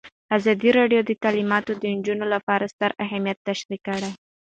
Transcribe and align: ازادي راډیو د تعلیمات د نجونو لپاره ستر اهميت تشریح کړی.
ازادي 0.37 0.69
راډیو 0.79 1.01
د 1.05 1.11
تعلیمات 1.23 1.63
د 1.71 1.83
نجونو 1.95 2.25
لپاره 2.33 2.71
ستر 2.73 2.91
اهميت 3.05 3.37
تشریح 3.49 3.79
کړی. 3.87 4.11